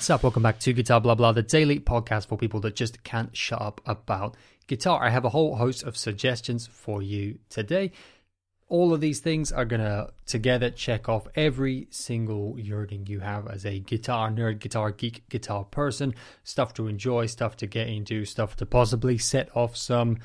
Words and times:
What's 0.00 0.08
up? 0.08 0.22
Welcome 0.22 0.42
back 0.42 0.58
to 0.60 0.72
Guitar 0.72 0.98
Blah 0.98 1.14
Blah, 1.14 1.32
the 1.32 1.42
daily 1.42 1.78
podcast 1.78 2.28
for 2.28 2.38
people 2.38 2.58
that 2.60 2.74
just 2.74 3.04
can't 3.04 3.36
shut 3.36 3.60
up 3.60 3.82
about 3.84 4.34
guitar. 4.66 5.04
I 5.04 5.10
have 5.10 5.26
a 5.26 5.28
whole 5.28 5.56
host 5.56 5.82
of 5.82 5.94
suggestions 5.94 6.66
for 6.66 7.02
you 7.02 7.38
today. 7.50 7.92
All 8.68 8.94
of 8.94 9.02
these 9.02 9.20
things 9.20 9.52
are 9.52 9.66
going 9.66 9.82
to 9.82 10.10
together 10.24 10.70
check 10.70 11.10
off 11.10 11.28
every 11.34 11.86
single 11.90 12.58
yearning 12.58 13.08
you 13.08 13.20
have 13.20 13.46
as 13.46 13.66
a 13.66 13.78
guitar 13.78 14.30
nerd, 14.30 14.60
guitar 14.60 14.90
geek, 14.90 15.28
guitar 15.28 15.64
person. 15.64 16.14
Stuff 16.44 16.72
to 16.74 16.86
enjoy, 16.86 17.26
stuff 17.26 17.58
to 17.58 17.66
get 17.66 17.86
into, 17.86 18.24
stuff 18.24 18.56
to 18.56 18.64
possibly 18.64 19.18
set 19.18 19.54
off 19.54 19.76
some 19.76 20.16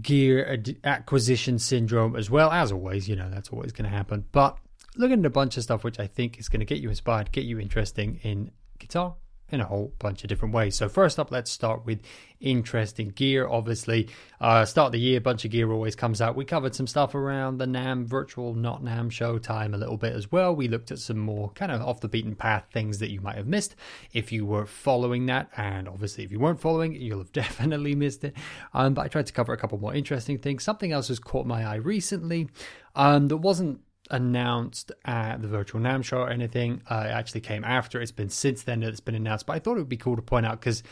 gear 0.00 0.62
acquisition 0.84 1.58
syndrome 1.58 2.14
as 2.14 2.30
well. 2.30 2.52
As 2.52 2.70
always, 2.70 3.08
you 3.08 3.16
know, 3.16 3.28
that's 3.30 3.48
always 3.48 3.72
going 3.72 3.90
to 3.90 3.96
happen. 3.96 4.26
But 4.30 4.58
looking 4.96 5.18
at 5.18 5.26
a 5.26 5.30
bunch 5.30 5.56
of 5.56 5.64
stuff 5.64 5.82
which 5.82 5.98
I 5.98 6.06
think 6.06 6.38
is 6.38 6.48
going 6.48 6.60
to 6.60 6.66
get 6.66 6.78
you 6.78 6.88
inspired, 6.88 7.32
get 7.32 7.42
you 7.42 7.58
interesting 7.58 8.20
in 8.22 8.52
guitar 8.82 9.14
in 9.52 9.60
a 9.60 9.66
whole 9.66 9.92
bunch 9.98 10.24
of 10.24 10.28
different 10.28 10.54
ways. 10.54 10.74
So 10.74 10.88
first 10.88 11.18
up, 11.18 11.30
let's 11.30 11.50
start 11.50 11.84
with 11.84 12.00
interesting 12.40 13.10
gear. 13.10 13.46
Obviously, 13.46 14.08
uh, 14.40 14.64
start 14.64 14.86
of 14.86 14.92
the 14.92 14.98
year, 14.98 15.20
bunch 15.20 15.44
of 15.44 15.50
gear 15.50 15.70
always 15.70 15.94
comes 15.94 16.22
out. 16.22 16.34
We 16.34 16.46
covered 16.46 16.74
some 16.74 16.86
stuff 16.86 17.14
around 17.14 17.58
the 17.58 17.66
NAMM 17.66 18.06
virtual 18.06 18.54
not 18.54 18.82
NAMM 18.82 19.12
show 19.12 19.38
time 19.38 19.74
a 19.74 19.76
little 19.76 19.98
bit 19.98 20.14
as 20.14 20.32
well. 20.32 20.56
We 20.56 20.68
looked 20.68 20.90
at 20.90 20.98
some 20.98 21.18
more 21.18 21.50
kind 21.50 21.70
of 21.70 21.82
off 21.82 22.00
the 22.00 22.08
beaten 22.08 22.34
path 22.34 22.64
things 22.72 22.98
that 23.00 23.10
you 23.10 23.20
might 23.20 23.36
have 23.36 23.46
missed 23.46 23.76
if 24.14 24.32
you 24.32 24.46
were 24.46 24.64
following 24.64 25.26
that, 25.26 25.50
and 25.56 25.86
obviously 25.86 26.24
if 26.24 26.32
you 26.32 26.40
weren't 26.40 26.60
following, 26.60 26.94
you'll 26.94 27.18
have 27.18 27.32
definitely 27.32 27.94
missed 27.94 28.24
it. 28.24 28.34
Um, 28.72 28.94
but 28.94 29.02
I 29.02 29.08
tried 29.08 29.26
to 29.26 29.34
cover 29.34 29.52
a 29.52 29.58
couple 29.58 29.78
more 29.78 29.94
interesting 29.94 30.38
things. 30.38 30.64
Something 30.64 30.92
else 30.92 31.08
has 31.08 31.18
caught 31.18 31.46
my 31.46 31.64
eye 31.64 31.76
recently 31.76 32.48
um, 32.96 33.28
that 33.28 33.36
wasn't 33.36 33.80
announced 34.10 34.92
at 35.04 35.40
the 35.40 35.48
virtual 35.48 35.80
NAMM 35.80 36.04
show 36.04 36.18
or 36.18 36.30
anything. 36.30 36.82
Uh, 36.88 37.04
it 37.06 37.10
actually 37.10 37.40
came 37.40 37.64
after. 37.64 38.00
It's 38.00 38.12
been 38.12 38.30
since 38.30 38.62
then 38.62 38.80
that 38.80 38.88
it's 38.88 39.00
been 39.00 39.14
announced. 39.14 39.46
But 39.46 39.54
I 39.54 39.58
thought 39.58 39.76
it 39.76 39.80
would 39.80 39.88
be 39.88 39.96
cool 39.96 40.16
to 40.16 40.22
point 40.22 40.46
out 40.46 40.60
because 40.60 40.82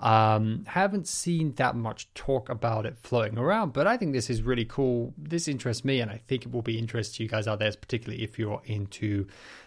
um, 0.00 0.64
haven't 0.66 1.08
seen 1.08 1.52
that 1.54 1.74
much 1.74 2.12
talk 2.14 2.48
about 2.48 2.84
it 2.86 2.96
floating 2.98 3.38
around. 3.38 3.72
But 3.72 3.86
I 3.86 3.96
think 3.96 4.12
this 4.12 4.28
is 4.28 4.42
really 4.42 4.64
cool. 4.64 5.14
This 5.16 5.48
interests 5.48 5.84
me, 5.84 6.00
and 6.00 6.10
I 6.10 6.20
think 6.26 6.44
it 6.44 6.52
will 6.52 6.62
be 6.62 6.78
interest 6.78 7.16
to 7.16 7.22
you 7.22 7.28
guys 7.28 7.46
out 7.46 7.58
there, 7.58 7.72
particularly 7.72 8.22
if 8.22 8.38
you're 8.38 8.62
into 8.64 9.26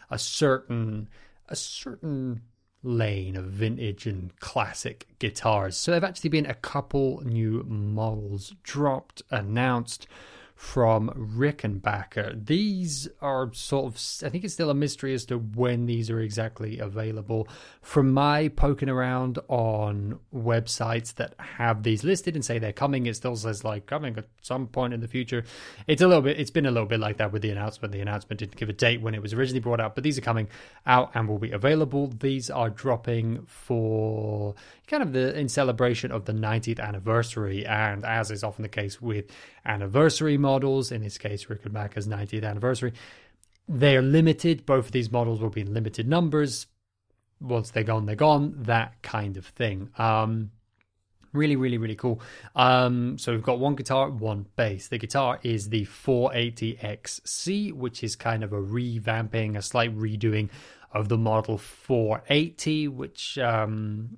a 0.10 0.20
certain 0.20 1.10
a 1.48 1.56
certain 1.56 2.42
lane 2.84 3.36
of 3.36 3.46
vintage 3.46 4.06
and 4.06 4.38
classic 4.40 5.08
guitars. 5.20 5.76
So 5.76 5.92
there 5.92 6.00
have 6.00 6.10
actually 6.10 6.30
been 6.30 6.46
a 6.46 6.54
couple 6.54 7.22
new 7.26 7.64
models 7.68 8.54
dropped, 8.64 9.22
announced 9.32 10.08
from 10.60 11.10
Rickenbacker. 11.12 12.46
These 12.46 13.08
are 13.22 13.50
sort 13.54 13.86
of, 13.86 14.26
I 14.26 14.30
think 14.30 14.44
it's 14.44 14.54
still 14.54 14.70
a 14.70 14.74
mystery 14.74 15.14
as 15.14 15.24
to 15.28 15.38
when 15.38 15.86
these 15.86 16.10
are 16.10 16.20
exactly 16.20 16.80
available. 16.80 17.48
From 17.82 18.12
my 18.12 18.50
poking 18.50 18.90
around 18.90 19.40
on 19.48 20.20
websites 20.36 21.16
that 21.16 21.34
have 21.38 21.84
these 21.84 22.04
listed 22.04 22.36
and 22.36 22.44
say 22.44 22.60
they're 22.60 22.74
coming, 22.74 23.06
it 23.06 23.16
still 23.16 23.38
says 23.38 23.64
like 23.64 23.86
coming 23.86 24.18
at 24.18 24.26
some 24.42 24.68
point 24.68 24.94
in 24.94 25.00
the 25.00 25.08
future. 25.08 25.46
It's 25.88 26.02
a 26.02 26.08
little 26.08 26.22
bit, 26.22 26.38
it's 26.38 26.52
been 26.52 26.66
a 26.66 26.72
little 26.72 26.90
bit 26.90 27.00
like 27.00 27.16
that 27.18 27.32
with 27.32 27.42
the 27.42 27.52
announcement. 27.52 27.94
The 27.94 28.02
announcement 28.02 28.40
didn't 28.40 28.58
give 28.58 28.68
a 28.68 28.74
date 28.74 29.02
when 29.02 29.16
it 29.16 29.22
was 29.22 29.32
originally 29.34 29.62
brought 29.62 29.80
out, 29.80 29.96
but 29.96 30.04
these 30.04 30.18
are 30.18 30.22
coming 30.22 30.50
out 30.86 31.12
and 31.14 31.30
will 31.30 31.40
be 31.40 31.54
available. 31.54 32.08
These 32.08 32.50
are 32.50 32.70
dropping 32.70 33.46
for 33.46 34.56
kind 34.90 35.04
of 35.04 35.14
the 35.14 35.38
in 35.38 35.48
celebration 35.48 36.12
of 36.12 36.26
the 36.26 36.34
90th 36.34 36.80
anniversary, 36.80 37.66
and 37.66 38.04
as 38.04 38.32
is 38.32 38.44
often 38.44 38.64
the 38.64 38.70
case 38.70 39.02
with 39.02 39.26
anniversary 39.66 40.38
models, 40.38 40.92
in 40.92 41.04
this 41.04 41.18
case, 41.18 41.46
Rickenbacker's 41.46 42.08
90th 42.08 42.44
anniversary, 42.44 42.94
they 43.68 43.96
are 43.96 44.02
limited. 44.02 44.66
Both 44.66 44.88
of 44.88 44.92
these 44.92 45.12
models 45.12 45.40
will 45.40 45.52
be 45.52 45.62
in 45.62 45.74
limited 45.74 46.08
numbers. 46.08 46.68
Once 47.40 47.70
they're 47.70 47.84
gone, 47.84 48.06
they're 48.06 48.16
gone. 48.16 48.56
That 48.58 49.02
kind 49.02 49.38
of 49.38 49.46
thing. 49.46 49.90
Um, 49.98 50.52
really, 51.32 51.56
really, 51.56 51.78
really 51.78 51.96
cool. 51.96 52.20
Um, 52.56 53.18
so 53.18 53.32
we've 53.32 53.44
got 53.44 53.60
one 53.60 53.76
guitar, 53.76 54.10
one 54.10 54.48
bass. 54.56 54.88
The 54.88 54.98
guitar 54.98 55.40
is 55.44 55.70
the 55.70 55.86
480XC, 55.86 57.74
which 57.74 58.04
is 58.04 58.16
kind 58.16 58.44
of 58.44 58.52
a 58.52 58.62
revamping, 58.62 59.56
a 59.56 59.62
slight 59.62 59.96
redoing 59.96 60.50
of 60.92 61.08
the 61.08 61.18
model 61.18 61.60
480, 61.60 62.88
which 62.88 63.38
um, 63.38 64.18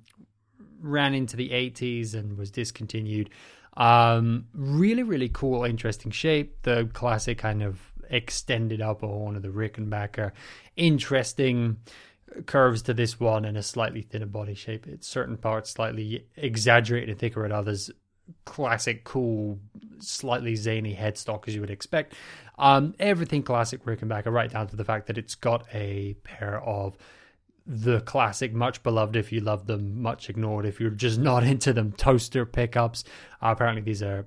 ran 0.82 1.14
into 1.14 1.36
the 1.36 1.50
80s 1.50 2.14
and 2.14 2.36
was 2.36 2.50
discontinued. 2.50 3.30
Um, 3.76 4.46
really, 4.52 5.02
really 5.02 5.30
cool, 5.30 5.64
interesting 5.64 6.10
shape. 6.10 6.62
The 6.62 6.90
classic 6.92 7.38
kind 7.38 7.62
of 7.62 7.80
extended 8.10 8.82
upper 8.82 9.06
horn 9.06 9.36
of 9.36 9.42
the 9.42 9.48
Rickenbacker. 9.48 10.32
Interesting 10.76 11.78
curves 12.46 12.82
to 12.82 12.94
this 12.94 13.18
one 13.20 13.44
and 13.44 13.56
a 13.56 13.62
slightly 13.62 14.02
thinner 14.02 14.26
body 14.26 14.54
shape. 14.54 14.86
It's 14.86 15.06
certain 15.06 15.36
parts 15.36 15.70
slightly 15.70 16.26
exaggerated 16.36 17.10
and 17.10 17.18
thicker 17.18 17.44
at 17.44 17.52
others. 17.52 17.90
Classic, 18.44 19.04
cool, 19.04 19.58
slightly 19.98 20.54
zany 20.54 20.94
headstock 20.94 21.48
as 21.48 21.54
you 21.54 21.60
would 21.60 21.70
expect. 21.70 22.14
Um, 22.58 22.94
everything 22.98 23.42
classic 23.42 23.84
Rickenbacker, 23.84 24.32
right 24.32 24.50
down 24.50 24.68
to 24.68 24.76
the 24.76 24.84
fact 24.84 25.06
that 25.06 25.18
it's 25.18 25.34
got 25.34 25.66
a 25.72 26.14
pair 26.22 26.62
of 26.62 26.96
the 27.66 28.00
classic, 28.00 28.52
much 28.52 28.82
beloved 28.82 29.16
if 29.16 29.32
you 29.32 29.40
love 29.40 29.66
them, 29.66 30.02
much 30.02 30.28
ignored 30.28 30.66
if 30.66 30.80
you're 30.80 30.90
just 30.90 31.18
not 31.18 31.44
into 31.44 31.72
them. 31.72 31.92
Toaster 31.92 32.44
pickups. 32.44 33.04
Uh, 33.40 33.50
apparently, 33.50 33.82
these 33.82 34.02
are, 34.02 34.26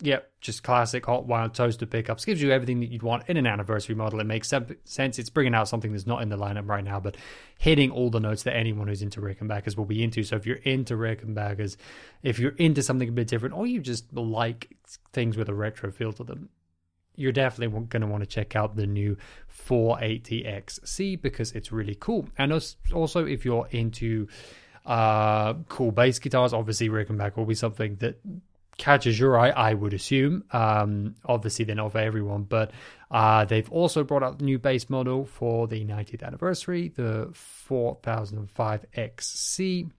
yep, 0.00 0.30
just 0.40 0.62
classic 0.62 1.06
hot 1.06 1.26
wild 1.26 1.54
toaster 1.54 1.86
pickups. 1.86 2.24
Gives 2.24 2.42
you 2.42 2.50
everything 2.50 2.80
that 2.80 2.90
you'd 2.90 3.02
want 3.02 3.28
in 3.28 3.36
an 3.36 3.46
anniversary 3.46 3.94
model. 3.94 4.20
It 4.20 4.24
makes 4.24 4.52
sense. 4.84 5.18
It's 5.18 5.30
bringing 5.30 5.54
out 5.54 5.68
something 5.68 5.92
that's 5.92 6.06
not 6.06 6.22
in 6.22 6.28
the 6.28 6.36
lineup 6.36 6.68
right 6.68 6.84
now, 6.84 7.00
but 7.00 7.16
hitting 7.58 7.90
all 7.90 8.10
the 8.10 8.20
notes 8.20 8.42
that 8.42 8.56
anyone 8.56 8.88
who's 8.88 9.02
into 9.02 9.20
Rickenbackers 9.20 9.76
will 9.76 9.84
be 9.84 10.02
into. 10.02 10.22
So 10.24 10.36
if 10.36 10.46
you're 10.46 10.56
into 10.56 10.94
Rickenbackers, 10.94 11.76
if 12.22 12.38
you're 12.38 12.56
into 12.56 12.82
something 12.82 13.08
a 13.08 13.12
bit 13.12 13.28
different, 13.28 13.54
or 13.54 13.66
you 13.66 13.80
just 13.80 14.12
like 14.12 14.76
things 15.12 15.36
with 15.36 15.48
a 15.48 15.54
retro 15.54 15.90
feel 15.92 16.12
to 16.14 16.24
them, 16.24 16.48
you're 17.16 17.32
definitely 17.32 17.78
going 17.86 18.02
to 18.02 18.06
want 18.06 18.22
to 18.22 18.28
check 18.28 18.56
out 18.56 18.76
the 18.76 18.86
new 18.86 19.16
480XC 19.66 21.20
because 21.20 21.52
it's 21.52 21.72
really 21.72 21.94
cool. 21.94 22.28
And 22.38 22.52
also, 22.92 23.26
if 23.26 23.44
you're 23.44 23.66
into 23.70 24.28
uh, 24.86 25.54
cool 25.68 25.92
bass 25.92 26.18
guitars, 26.18 26.52
obviously 26.52 26.88
Rickenbacker 26.88 27.36
will 27.36 27.46
be 27.46 27.54
something 27.54 27.96
that 27.96 28.20
catches 28.76 29.18
your 29.18 29.38
eye, 29.38 29.50
I 29.50 29.74
would 29.74 29.94
assume. 29.94 30.44
Um, 30.52 31.14
obviously, 31.24 31.64
they're 31.64 31.76
not 31.76 31.92
for 31.92 31.98
everyone, 31.98 32.42
but 32.44 32.72
uh, 33.10 33.44
they've 33.44 33.70
also 33.70 34.04
brought 34.04 34.22
out 34.22 34.38
the 34.38 34.44
new 34.44 34.58
bass 34.58 34.88
model 34.90 35.24
for 35.24 35.66
the 35.68 35.84
90th 35.84 36.22
anniversary, 36.22 36.88
the 36.88 37.30
4005XC. 37.68 39.90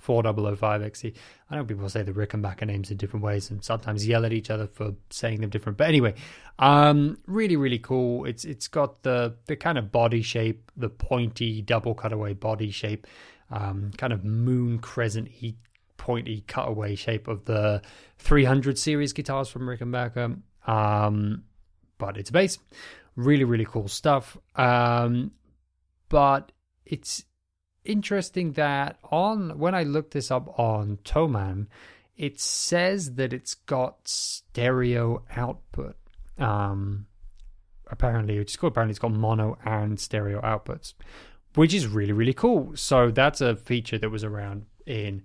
4005XC. 0.00 1.14
I 1.50 1.56
know 1.56 1.64
people 1.64 1.88
say 1.88 2.02
the 2.02 2.12
Rickenbacker 2.12 2.66
names 2.66 2.90
in 2.90 2.96
different 2.96 3.24
ways 3.24 3.50
and 3.50 3.62
sometimes 3.62 4.06
yell 4.06 4.24
at 4.24 4.32
each 4.32 4.50
other 4.50 4.66
for 4.66 4.94
saying 5.10 5.40
them 5.40 5.50
different. 5.50 5.78
But 5.78 5.88
anyway, 5.88 6.14
um, 6.58 7.18
really, 7.26 7.56
really 7.56 7.78
cool. 7.78 8.24
It's 8.24 8.44
it's 8.44 8.68
got 8.68 9.02
the 9.02 9.36
the 9.46 9.56
kind 9.56 9.78
of 9.78 9.92
body 9.92 10.22
shape, 10.22 10.70
the 10.76 10.88
pointy 10.88 11.62
double 11.62 11.94
cutaway 11.94 12.34
body 12.34 12.70
shape, 12.70 13.06
um, 13.50 13.90
kind 13.96 14.12
of 14.12 14.24
moon 14.24 14.78
crescent 14.78 15.28
pointy 15.96 16.44
cutaway 16.46 16.94
shape 16.94 17.28
of 17.28 17.44
the 17.46 17.82
300 18.18 18.78
series 18.78 19.12
guitars 19.12 19.48
from 19.48 19.62
Rickenbacker. 19.62 20.40
Um, 20.66 21.44
but 21.98 22.16
it's 22.16 22.30
a 22.30 22.32
bass. 22.32 22.58
Really, 23.16 23.44
really 23.44 23.64
cool 23.64 23.88
stuff. 23.88 24.36
Um, 24.56 25.32
but 26.08 26.52
it's 26.84 27.24
interesting 27.86 28.52
that 28.52 28.98
on 29.10 29.58
when 29.58 29.74
I 29.74 29.82
looked 29.82 30.12
this 30.12 30.30
up 30.30 30.58
on 30.58 30.98
Thomann, 31.04 31.66
it 32.16 32.40
says 32.40 33.14
that 33.14 33.32
it's 33.32 33.54
got 33.54 34.08
stereo 34.08 35.22
output. 35.34 35.96
Um, 36.38 37.06
apparently, 37.88 38.36
it's 38.36 38.56
called 38.56 38.72
apparently 38.72 38.92
it's 38.92 38.98
got 38.98 39.12
mono 39.12 39.58
and 39.64 39.98
stereo 40.00 40.40
outputs, 40.40 40.94
which 41.54 41.74
is 41.74 41.86
really 41.86 42.12
really 42.12 42.34
cool. 42.34 42.72
So 42.76 43.10
that's 43.10 43.40
a 43.40 43.56
feature 43.56 43.98
that 43.98 44.10
was 44.10 44.24
around 44.24 44.66
in 44.86 45.22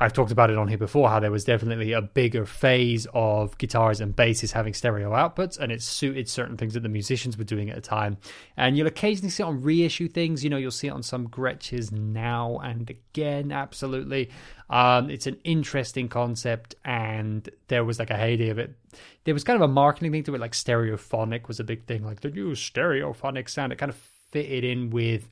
I've 0.00 0.12
talked 0.12 0.30
about 0.30 0.50
it 0.50 0.56
on 0.56 0.68
here 0.68 0.78
before 0.78 1.08
how 1.08 1.18
there 1.18 1.30
was 1.30 1.44
definitely 1.44 1.92
a 1.92 2.02
bigger 2.02 2.46
phase 2.46 3.06
of 3.14 3.58
guitars 3.58 4.00
and 4.00 4.14
basses 4.14 4.52
having 4.52 4.74
stereo 4.74 5.10
outputs, 5.10 5.58
and 5.58 5.72
it 5.72 5.82
suited 5.82 6.28
certain 6.28 6.56
things 6.56 6.74
that 6.74 6.84
the 6.84 6.88
musicians 6.88 7.36
were 7.36 7.44
doing 7.44 7.68
at 7.68 7.74
the 7.74 7.82
time. 7.82 8.16
And 8.56 8.76
you'll 8.76 8.86
occasionally 8.86 9.30
see 9.30 9.42
it 9.42 9.46
on 9.46 9.60
reissue 9.60 10.08
things. 10.08 10.44
You 10.44 10.50
know, 10.50 10.56
you'll 10.56 10.70
see 10.70 10.86
it 10.86 10.92
on 10.92 11.02
some 11.02 11.28
Gretsches 11.28 11.90
now 11.90 12.58
and 12.58 12.88
again. 12.88 13.50
Absolutely, 13.50 14.30
um, 14.70 15.10
it's 15.10 15.26
an 15.26 15.38
interesting 15.44 16.08
concept, 16.08 16.76
and 16.84 17.48
there 17.66 17.84
was 17.84 17.98
like 17.98 18.10
a 18.10 18.16
heyday 18.16 18.50
of 18.50 18.58
it. 18.58 18.76
There 19.24 19.34
was 19.34 19.44
kind 19.44 19.60
of 19.60 19.68
a 19.68 19.72
marketing 19.72 20.12
thing 20.12 20.22
to 20.24 20.34
it, 20.34 20.40
like 20.40 20.52
stereophonic 20.52 21.48
was 21.48 21.60
a 21.60 21.64
big 21.64 21.86
thing, 21.86 22.04
like 22.04 22.20
the 22.20 22.30
new 22.30 22.52
stereophonic 22.52 23.48
sound. 23.48 23.72
It 23.72 23.76
kind 23.76 23.90
of 23.90 23.96
fitted 24.30 24.62
in 24.62 24.90
with, 24.90 25.28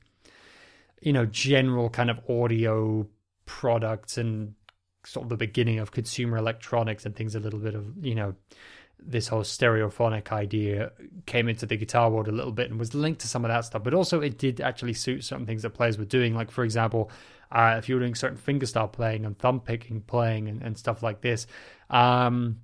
you 1.01 1.13
know, 1.13 1.25
general 1.25 1.89
kind 1.89 2.09
of 2.09 2.19
audio 2.29 3.07
products 3.47 4.19
and 4.19 4.53
sort 5.03 5.23
of 5.23 5.29
the 5.29 5.37
beginning 5.37 5.79
of 5.79 5.91
consumer 5.91 6.37
electronics 6.37 7.05
and 7.05 7.15
things 7.15 7.33
a 7.33 7.39
little 7.39 7.59
bit 7.59 7.73
of 7.73 7.85
you 8.05 8.13
know 8.13 8.35
this 8.99 9.27
whole 9.27 9.43
stereophonic 9.43 10.31
idea 10.31 10.91
came 11.25 11.47
into 11.47 11.65
the 11.65 11.77
guitar 11.77 12.09
world 12.09 12.27
a 12.27 12.31
little 12.31 12.51
bit 12.51 12.69
and 12.69 12.79
was 12.79 12.93
linked 12.93 13.21
to 13.21 13.27
some 13.27 13.45
of 13.45 13.49
that 13.49 13.65
stuff. 13.65 13.83
But 13.83 13.93
also, 13.93 14.21
it 14.21 14.37
did 14.37 14.59
actually 14.59 14.93
suit 14.93 15.23
certain 15.23 15.45
things 15.45 15.61
that 15.61 15.71
players 15.71 15.97
were 15.97 16.05
doing. 16.05 16.35
Like, 16.35 16.51
for 16.51 16.63
example, 16.63 17.11
uh, 17.51 17.75
if 17.77 17.87
you 17.87 17.95
were 17.95 18.01
doing 18.01 18.15
certain 18.15 18.37
fingerstyle 18.37 18.91
playing 18.91 19.25
and 19.25 19.37
thumb 19.37 19.59
picking 19.59 20.01
playing 20.01 20.47
and, 20.47 20.61
and 20.61 20.77
stuff 20.77 21.03
like 21.03 21.21
this, 21.21 21.47
um, 21.89 22.61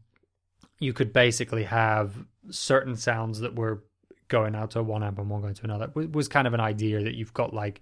you 0.79 0.91
could 0.91 1.13
basically 1.13 1.63
have 1.63 2.15
certain 2.49 2.95
sounds 2.95 3.39
that 3.41 3.55
were 3.55 3.83
going 4.27 4.55
out 4.55 4.71
to 4.71 4.81
one 4.81 5.03
amp 5.03 5.19
and 5.19 5.29
one 5.29 5.41
going 5.41 5.53
to 5.53 5.63
another. 5.63 5.91
It 5.95 6.11
was 6.11 6.27
kind 6.27 6.47
of 6.47 6.53
an 6.53 6.59
idea 6.59 7.03
that 7.03 7.13
you've 7.13 7.33
got 7.33 7.53
like 7.53 7.81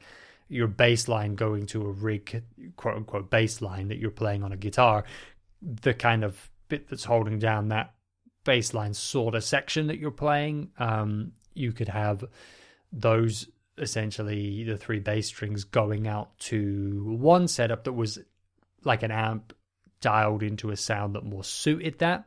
your 0.51 0.67
bass 0.67 1.07
line 1.07 1.35
going 1.35 1.65
to 1.67 1.81
a 1.85 1.91
rig, 1.91 2.43
quote 2.75 2.97
unquote, 2.97 3.29
bass 3.29 3.61
line 3.61 3.87
that 3.87 3.97
you're 3.97 4.11
playing 4.11 4.43
on 4.43 4.51
a 4.51 4.57
guitar. 4.57 5.05
The 5.61 5.93
kind 5.93 6.23
of 6.23 6.49
bit 6.67 6.89
that's 6.89 7.05
holding 7.05 7.39
down 7.39 7.69
that 7.69 7.93
bass 8.43 8.73
line 8.73 8.93
sort 8.93 9.33
of 9.35 9.43
section 9.43 9.87
that 9.87 9.97
you're 9.97 10.11
playing, 10.11 10.71
um, 10.77 11.31
you 11.53 11.71
could 11.71 11.87
have 11.87 12.25
those 12.91 13.47
essentially 13.77 14.65
the 14.65 14.77
three 14.77 14.99
bass 14.99 15.27
strings 15.27 15.63
going 15.63 16.05
out 16.07 16.37
to 16.37 17.15
one 17.17 17.47
setup 17.47 17.85
that 17.85 17.93
was 17.93 18.19
like 18.83 19.03
an 19.03 19.11
amp 19.11 19.53
dialed 20.01 20.43
into 20.43 20.71
a 20.71 20.75
sound 20.75 21.15
that 21.15 21.23
more 21.23 21.43
suited 21.43 21.99
that. 21.99 22.25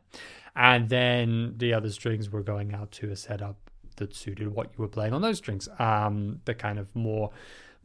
And 0.56 0.88
then 0.88 1.54
the 1.56 1.74
other 1.74 1.90
strings 1.90 2.30
were 2.30 2.42
going 2.42 2.72
out 2.72 2.92
to 2.92 3.10
a 3.10 3.16
setup 3.16 3.58
that 3.96 4.14
suited 4.14 4.48
what 4.48 4.70
you 4.72 4.78
were 4.78 4.88
playing 4.88 5.12
on 5.12 5.20
those 5.20 5.38
strings. 5.38 5.68
Um, 5.78 6.40
the 6.44 6.54
kind 6.54 6.78
of 6.78 6.94
more 6.94 7.30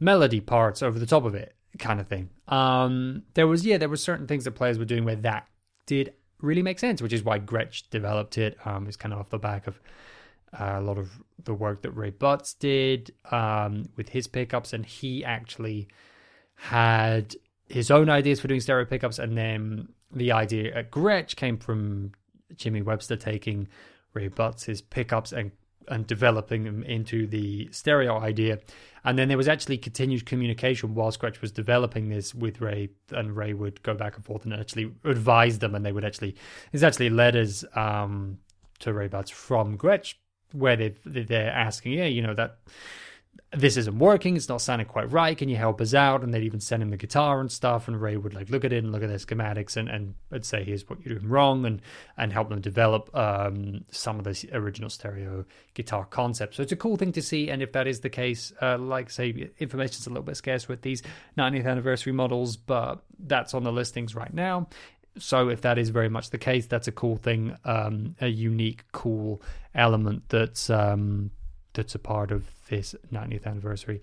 melody 0.00 0.40
parts 0.40 0.82
over 0.82 0.98
the 0.98 1.06
top 1.06 1.24
of 1.24 1.34
it 1.34 1.54
kind 1.78 2.00
of 2.00 2.08
thing. 2.08 2.30
Um, 2.48 3.22
there 3.34 3.46
was, 3.46 3.64
yeah, 3.64 3.78
there 3.78 3.88
were 3.88 3.96
certain 3.96 4.26
things 4.26 4.44
that 4.44 4.52
players 4.52 4.78
were 4.78 4.84
doing 4.84 5.04
where 5.04 5.16
that 5.16 5.46
did 5.86 6.14
really 6.40 6.62
make 6.62 6.78
sense, 6.78 7.00
which 7.00 7.12
is 7.12 7.22
why 7.22 7.38
Gretsch 7.38 7.84
developed 7.90 8.38
it. 8.38 8.58
Um, 8.64 8.86
it's 8.86 8.96
kind 8.96 9.12
of 9.12 9.20
off 9.20 9.30
the 9.30 9.38
back 9.38 9.66
of 9.66 9.80
uh, 10.58 10.74
a 10.78 10.80
lot 10.80 10.98
of 10.98 11.10
the 11.44 11.54
work 11.54 11.82
that 11.82 11.92
Ray 11.92 12.10
Butts 12.10 12.54
did 12.54 13.12
um, 13.30 13.88
with 13.96 14.08
his 14.08 14.26
pickups, 14.26 14.72
and 14.72 14.84
he 14.84 15.24
actually 15.24 15.88
had 16.56 17.36
his 17.68 17.90
own 17.90 18.10
ideas 18.10 18.40
for 18.40 18.48
doing 18.48 18.60
stereo 18.60 18.84
pickups, 18.84 19.18
and 19.18 19.36
then 19.36 19.88
the 20.12 20.32
idea 20.32 20.74
at 20.74 20.90
Gretsch 20.90 21.36
came 21.36 21.56
from 21.56 22.12
Jimmy 22.56 22.82
Webster 22.82 23.16
taking 23.16 23.68
Ray 24.12 24.28
Butts's 24.28 24.82
pickups 24.82 25.32
and 25.32 25.52
and 25.88 26.06
developing 26.06 26.64
them 26.64 26.82
into 26.84 27.26
the 27.26 27.68
stereo 27.72 28.18
idea. 28.20 28.58
And 29.04 29.18
then 29.18 29.28
there 29.28 29.38
was 29.38 29.48
actually 29.48 29.78
continued 29.78 30.26
communication 30.26 30.94
while 30.94 31.10
Gretsch 31.10 31.40
was 31.40 31.52
developing 31.52 32.10
this 32.10 32.34
with 32.34 32.60
Ray, 32.60 32.90
and 33.10 33.34
Ray 33.34 33.54
would 33.54 33.82
go 33.82 33.94
back 33.94 34.16
and 34.16 34.24
forth 34.24 34.44
and 34.44 34.52
actually 34.52 34.92
advise 35.04 35.58
them, 35.58 35.74
and 35.74 35.84
they 35.84 35.92
would 35.92 36.04
actually 36.04 36.36
there's 36.70 36.82
actually 36.82 37.10
letters 37.10 37.64
um, 37.74 38.38
to 38.80 38.92
Ray 38.92 39.08
from 39.08 39.78
Gretsch 39.78 40.14
where 40.52 40.76
they 40.76 40.94
they're 41.04 41.50
asking, 41.50 41.92
yeah, 41.92 42.06
you 42.06 42.22
know 42.22 42.34
that 42.34 42.58
this 43.52 43.76
isn't 43.76 43.98
working, 43.98 44.36
it's 44.36 44.48
not 44.48 44.60
sounding 44.60 44.86
quite 44.86 45.10
right. 45.10 45.36
Can 45.36 45.48
you 45.48 45.56
help 45.56 45.80
us 45.80 45.92
out? 45.92 46.22
And 46.22 46.32
they'd 46.32 46.44
even 46.44 46.60
send 46.60 46.84
him 46.84 46.90
the 46.90 46.96
guitar 46.96 47.40
and 47.40 47.50
stuff. 47.50 47.88
And 47.88 48.00
Ray 48.00 48.16
would 48.16 48.32
like 48.32 48.48
look 48.48 48.64
at 48.64 48.72
it 48.72 48.84
and 48.84 48.92
look 48.92 49.02
at 49.02 49.08
their 49.08 49.18
schematics 49.18 49.76
and 49.76 49.88
and 49.88 50.14
would 50.30 50.44
say, 50.44 50.62
here's 50.62 50.88
what 50.88 51.04
you're 51.04 51.18
doing 51.18 51.28
wrong, 51.28 51.66
and 51.66 51.82
and 52.16 52.32
help 52.32 52.48
them 52.48 52.60
develop 52.60 53.14
um, 53.16 53.84
some 53.90 54.18
of 54.18 54.24
the 54.24 54.48
original 54.52 54.88
stereo 54.88 55.44
guitar 55.74 56.04
concepts. 56.04 56.56
So 56.56 56.62
it's 56.62 56.72
a 56.72 56.76
cool 56.76 56.96
thing 56.96 57.12
to 57.12 57.22
see. 57.22 57.50
And 57.50 57.60
if 57.60 57.72
that 57.72 57.88
is 57.88 58.00
the 58.00 58.10
case, 58.10 58.52
uh, 58.62 58.78
like 58.78 59.10
say, 59.10 59.50
information's 59.58 60.06
a 60.06 60.10
little 60.10 60.22
bit 60.22 60.36
scarce 60.36 60.68
with 60.68 60.82
these 60.82 61.02
90th 61.36 61.66
anniversary 61.66 62.12
models, 62.12 62.56
but 62.56 63.02
that's 63.18 63.52
on 63.52 63.64
the 63.64 63.72
listings 63.72 64.14
right 64.14 64.32
now 64.32 64.68
so 65.18 65.48
if 65.48 65.62
that 65.62 65.76
is 65.76 65.90
very 65.90 66.08
much 66.08 66.30
the 66.30 66.38
case, 66.38 66.66
that's 66.66 66.86
a 66.86 66.92
cool 66.92 67.16
thing, 67.16 67.56
um, 67.64 68.14
a 68.20 68.28
unique, 68.28 68.84
cool 68.92 69.42
element 69.74 70.22
that's 70.28 70.70
um, 70.70 71.30
that's 71.74 71.94
a 71.94 71.98
part 71.98 72.30
of 72.30 72.46
this 72.68 72.94
90th 73.12 73.46
anniversary 73.46 74.02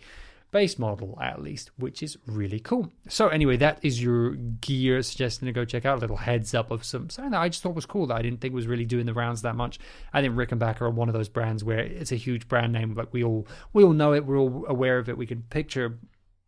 bass 0.52 0.80
model 0.80 1.18
at 1.22 1.42
least, 1.42 1.72
which 1.78 2.02
is 2.02 2.18
really 2.26 2.60
cool. 2.60 2.92
So 3.10 3.28
anyway, 3.28 3.58
that 3.58 3.80
is 3.84 4.02
your 4.02 4.32
gear 4.32 5.02
suggestion 5.02 5.46
to 5.46 5.52
go 5.52 5.66
check 5.66 5.86
out. 5.86 5.98
A 5.98 6.02
little 6.02 6.18
heads 6.18 6.54
up 6.54 6.72
of 6.72 6.84
some 6.84 7.10
something 7.10 7.32
that 7.32 7.42
I 7.42 7.50
just 7.50 7.62
thought 7.62 7.76
was 7.76 7.86
cool 7.86 8.08
that 8.08 8.16
I 8.16 8.22
didn't 8.22 8.42
think 8.42 8.54
was 8.54 8.68
really 8.68 8.86
doing 8.86 9.06
the 9.06 9.14
rounds 9.14 9.42
that 9.42 9.56
much. 9.56 9.80
I 10.14 10.22
think 10.22 10.36
Rickenbacker 10.36 10.82
are 10.82 10.90
one 10.90 11.10
of 11.10 11.14
those 11.14 11.30
brands 11.30 11.64
where 11.64 11.80
it's 11.80 12.12
a 12.12 12.16
huge 12.16 12.48
brand 12.48 12.74
name, 12.74 12.94
like 12.94 13.14
we 13.14 13.24
all 13.24 13.48
we 13.74 13.84
all 13.84 13.94
know 13.94 14.14
it, 14.14 14.26
we're 14.26 14.40
all 14.40 14.66
aware 14.68 14.98
of 14.98 15.10
it. 15.10 15.18
We 15.18 15.28
can 15.28 15.44
picture 15.44 16.00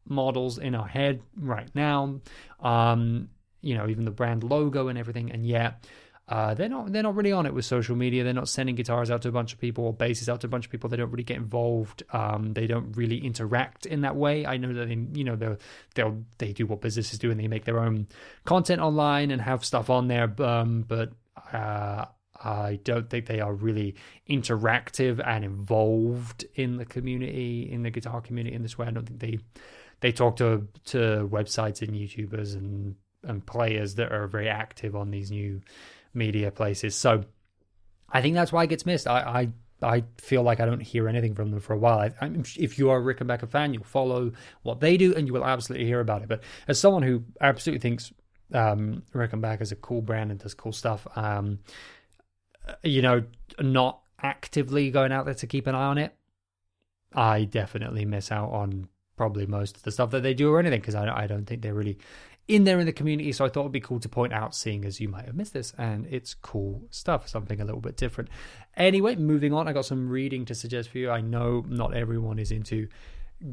models 0.08 0.58
in 0.58 0.76
our 0.76 0.88
head 0.88 1.22
right 1.38 1.70
now. 1.76 2.20
Um, 2.62 3.30
you 3.62 3.76
know, 3.76 3.90
even 3.90 4.06
the 4.06 4.12
brand 4.12 4.44
logo 4.44 4.88
and 4.88 4.98
everything, 4.98 5.32
and 5.32 5.46
yet 5.46 5.86
uh, 6.30 6.54
they're 6.54 6.70
not 6.70 6.92
they're 6.92 7.02
not 7.02 7.16
really 7.16 7.32
on 7.32 7.48
it 7.48 7.54
with 7.56 7.66
social 7.66 7.96
media. 7.96 8.24
They're 8.24 8.34
not 8.34 8.48
sending 8.48 8.76
guitars 8.76 9.10
out 9.10 9.24
to 9.24 9.30
a 9.30 9.32
bunch 9.32 9.52
of 9.52 9.60
people 9.60 9.86
or 9.86 9.94
basses 9.94 10.30
out 10.30 10.42
to 10.42 10.48
a 10.48 10.50
bunch 10.50 10.66
of 10.66 10.72
people. 10.72 10.88
They 10.88 10.98
don't 10.98 11.10
really 11.10 11.24
get 11.24 11.38
involved. 11.38 12.04
Um, 12.14 12.54
they 12.54 12.68
don't 12.68 12.96
really 12.96 13.18
interact 13.18 13.88
in 13.88 14.02
that 14.02 14.16
way. 14.16 14.46
I 14.46 14.58
know 14.58 14.72
that 14.74 14.88
they 14.88 15.18
you 15.18 15.24
know 15.24 15.36
they 15.36 15.58
they'll 15.96 16.24
they 16.38 16.54
do 16.54 16.68
what 16.68 16.82
businesses 16.82 17.18
do 17.18 17.32
and 17.32 17.40
they 17.40 17.48
make 17.48 17.66
their 17.66 17.80
own 17.80 18.08
content 18.46 18.80
online 18.80 19.32
and 19.32 19.42
have 19.42 19.66
stuff 19.66 19.90
on 19.90 20.08
there. 20.08 20.32
Um, 20.40 20.86
but 20.88 21.14
uh, 21.52 22.06
I 22.44 22.80
don't 22.84 23.10
think 23.10 23.26
they 23.26 23.40
are 23.40 23.54
really 23.54 23.96
interactive 24.30 25.20
and 25.26 25.44
involved 25.44 26.46
in 26.54 26.78
the 26.78 26.86
community 26.86 27.68
in 27.72 27.82
the 27.82 27.90
guitar 27.90 28.22
community 28.22 28.56
in 28.56 28.62
this 28.62 28.78
way. 28.78 28.86
I 28.86 28.92
don't 28.92 29.08
think 29.08 29.20
they 29.20 29.40
they 30.02 30.12
talk 30.12 30.36
to 30.36 30.68
to 30.86 31.28
websites 31.32 31.82
and 31.82 31.98
YouTubers 31.98 32.54
and 32.54 32.98
and 33.24 33.44
players 33.44 33.96
that 33.96 34.12
are 34.12 34.28
very 34.28 34.48
active 34.48 34.96
on 34.96 35.10
these 35.10 35.32
new 35.32 35.62
media 36.14 36.52
places. 36.52 36.96
So 36.96 37.24
I 38.12 38.22
think 38.22 38.36
that's 38.36 38.52
why 38.52 38.64
it 38.64 38.68
gets 38.68 38.86
missed. 38.86 39.08
I 39.08 39.52
I, 39.82 39.96
I 39.98 40.04
feel 40.18 40.44
like 40.44 40.60
I 40.60 40.66
don't 40.66 40.82
hear 40.82 41.08
anything 41.08 41.36
from 41.36 41.52
them 41.52 41.60
for 41.60 41.74
a 41.74 41.78
while. 41.78 42.00
I, 42.00 42.12
if 42.58 42.78
you 42.78 42.90
are 42.90 43.00
a 43.00 43.16
Rickenbacker 43.16 43.50
fan, 43.50 43.74
you'll 43.74 43.84
follow 43.84 44.32
what 44.64 44.80
they 44.80 44.98
do 44.98 45.14
and 45.16 45.28
you 45.28 45.34
will 45.34 45.46
absolutely 45.46 45.88
hear 45.88 46.00
about 46.00 46.22
it. 46.22 46.28
But 46.28 46.44
as 46.68 46.80
someone 46.80 47.04
who 47.04 47.24
absolutely 47.40 47.82
thinks 47.82 48.12
um, 48.54 49.04
Rickenbacker 49.14 49.62
is 49.62 49.72
a 49.72 49.78
cool 49.78 50.02
brand 50.02 50.32
and 50.32 50.40
does 50.40 50.54
cool 50.54 50.74
stuff, 50.74 51.08
um, 51.16 51.60
you 52.84 53.02
know, 53.02 53.24
not 53.60 54.02
actively 54.22 54.92
going 54.92 55.12
out 55.12 55.26
there 55.26 55.34
to 55.36 55.48
keep 55.48 55.68
an 55.68 55.76
eye 55.76 55.86
on 55.86 55.98
it, 55.98 56.14
I 57.14 57.46
definitely 57.46 58.06
miss 58.06 58.32
out 58.32 58.52
on 58.52 58.88
probably 59.16 59.46
most 59.46 59.78
of 59.78 59.84
the 59.84 59.92
stuff 59.92 60.12
that 60.12 60.24
they 60.24 60.34
do 60.34 60.52
or 60.52 60.60
anything 60.60 60.80
because 60.80 60.96
I, 60.96 61.24
I 61.24 61.28
don't 61.28 61.46
think 61.46 61.62
they're 61.62 61.74
really 61.74 61.98
in 62.50 62.64
there 62.64 62.80
in 62.80 62.88
the 62.88 62.92
community. 62.92 63.32
So 63.32 63.46
I 63.46 63.50
thought 63.50 63.62
it'd 63.62 63.72
be 63.72 63.80
cool 63.80 64.00
to 64.00 64.10
point 64.10 64.34
out, 64.34 64.56
seeing 64.56 64.84
as 64.84 65.00
you 65.00 65.08
might 65.08 65.26
have 65.26 65.36
missed 65.36 65.54
this, 65.54 65.72
and 65.78 66.08
it's 66.10 66.34
cool 66.34 66.82
stuff, 66.90 67.30
something 67.30 67.62
a 67.62 67.64
little 67.64 67.80
bit 67.80 67.96
different. 67.96 68.30
Anyway, 68.76 69.16
moving 69.16 69.54
on, 69.54 69.68
I 69.68 69.74
got 69.74 69.86
some 69.86 70.10
reading 70.10 70.46
to 70.46 70.56
suggest 70.56 70.90
for 70.90 70.98
you. 70.98 71.12
I 71.12 71.22
know 71.22 71.64
not 71.68 71.96
everyone 71.96 72.40
is 72.40 72.52
into 72.52 72.90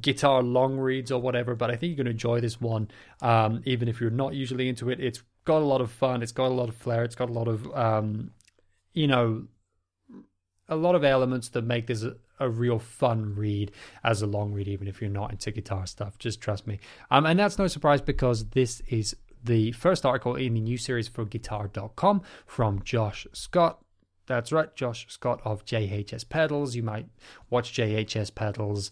guitar 0.00 0.42
long 0.42 0.78
reads 0.78 1.12
or 1.12 1.20
whatever, 1.20 1.54
but 1.54 1.70
I 1.70 1.76
think 1.76 1.90
you're 1.90 2.04
going 2.04 2.06
to 2.06 2.12
enjoy 2.12 2.40
this 2.40 2.58
one, 2.58 2.88
um, 3.20 3.62
even 3.66 3.86
if 3.86 4.00
you're 4.00 4.10
not 4.10 4.32
usually 4.34 4.68
into 4.68 4.88
it. 4.88 4.98
It's 4.98 5.22
got 5.44 5.60
a 5.60 5.66
lot 5.66 5.82
of 5.82 5.90
fun. 5.90 6.22
It's 6.22 6.32
got 6.32 6.46
a 6.46 6.54
lot 6.54 6.70
of 6.70 6.74
flair. 6.74 7.04
It's 7.04 7.14
got 7.14 7.28
a 7.28 7.32
lot 7.32 7.48
of, 7.48 7.70
um, 7.76 8.30
you 8.94 9.06
know, 9.06 9.44
a 10.68 10.76
lot 10.76 10.94
of 10.94 11.04
elements 11.04 11.48
that 11.50 11.62
make 11.62 11.86
this 11.86 12.02
a, 12.02 12.16
a, 12.40 12.48
real 12.48 12.78
fun 12.78 13.34
read 13.34 13.70
as 14.02 14.22
a 14.22 14.26
long 14.26 14.52
read, 14.52 14.68
even 14.68 14.88
if 14.88 15.00
you're 15.00 15.10
not 15.10 15.30
into 15.30 15.50
guitar 15.50 15.86
stuff. 15.86 16.18
Just 16.18 16.40
trust 16.40 16.66
me. 16.66 16.78
Um, 17.10 17.26
and 17.26 17.38
that's 17.38 17.58
no 17.58 17.66
surprise 17.66 18.00
because 18.00 18.46
this 18.46 18.82
is 18.88 19.16
the 19.44 19.72
first 19.72 20.04
article 20.04 20.34
in 20.34 20.54
the 20.54 20.60
new 20.60 20.76
series 20.76 21.08
for 21.08 21.24
guitar.com 21.24 22.22
from 22.46 22.82
Josh 22.82 23.26
Scott. 23.32 23.80
That's 24.26 24.50
right, 24.50 24.74
Josh 24.74 25.06
Scott 25.08 25.40
of 25.44 25.64
JHS 25.64 26.28
Pedals. 26.28 26.74
You 26.74 26.82
might 26.82 27.06
watch 27.48 27.72
JHS 27.72 28.34
Pedals 28.34 28.90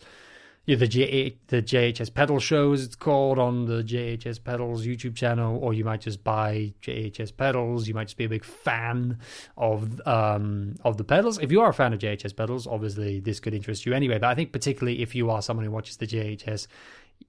yeah, 0.67 0.77
the 0.77 0.89
J 0.89 1.37
the 1.49 1.63
JHS 1.63 2.15
pedal 2.15 2.39
shows 2.39 2.83
it's 2.83 2.97
called 2.97 3.39
on 3.39 3.67
the 3.67 3.83
JHS 3.83 4.43
pedals 4.43 4.87
YouTube 4.87 5.15
channel, 5.15 5.59
or 5.59 5.75
you 5.75 5.85
might 5.85 6.01
just 6.01 6.25
buy 6.25 6.73
JHS 6.83 7.37
pedals. 7.37 7.87
You 7.87 7.93
might 7.93 8.05
just 8.05 8.17
be 8.17 8.25
a 8.25 8.31
big 8.31 8.45
fan 8.45 9.19
of 9.59 10.01
um 10.07 10.77
of 10.83 10.97
the 10.97 11.05
pedals. 11.05 11.39
If 11.39 11.53
you 11.53 11.61
are 11.61 11.69
a 11.69 11.75
fan 11.75 11.93
of 11.93 11.99
JHS 11.99 12.35
pedals, 12.35 12.67
obviously 12.67 13.21
this 13.21 13.41
could 13.41 13.53
interest 13.53 13.85
you 13.85 13.93
anyway. 13.93 14.19
But 14.19 14.29
I 14.29 14.35
think 14.35 14.53
particularly 14.53 15.03
if 15.03 15.15
you 15.15 15.31
are 15.31 15.43
someone 15.43 15.67
who 15.67 15.71
watches 15.71 15.99
the 15.99 16.07
JHS 16.07 16.67